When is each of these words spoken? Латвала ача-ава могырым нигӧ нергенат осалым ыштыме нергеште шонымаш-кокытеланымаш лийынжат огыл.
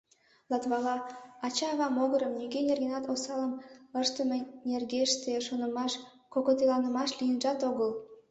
Латвала 0.51 0.95
ача-ава 1.47 1.87
могырым 1.97 2.31
нигӧ 2.39 2.59
нергенат 2.67 3.05
осалым 3.13 3.53
ыштыме 4.01 4.37
нергеште 4.69 5.31
шонымаш-кокытеланымаш 5.47 7.09
лийынжат 7.17 7.59
огыл. 7.69 7.91